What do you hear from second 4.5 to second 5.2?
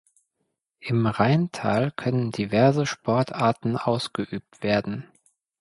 werden.